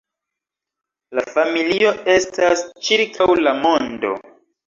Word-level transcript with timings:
La 1.17 1.23
familio 1.33 1.91
estas 2.15 2.65
ĉirkaŭ 2.87 3.27
la 3.49 3.53
mondo. 3.61 4.13